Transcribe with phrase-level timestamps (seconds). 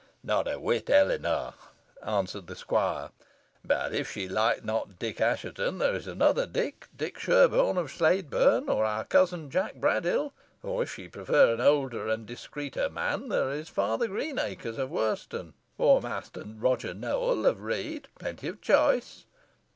[0.23, 1.53] "Not a whit, Eleanor,"
[2.03, 3.11] answered the squire;
[3.63, 8.67] "but if she like not Dick Assheton, there is another Dick, Dick Sherburne of Sladeburn;
[8.67, 10.31] or our cousin, Jack Braddyll;
[10.63, 15.53] or, if she prefer an older and discreeter man, there is Father Greenacres of Worston,
[15.77, 19.27] or Master Roger Nowell of Read plenty of choice."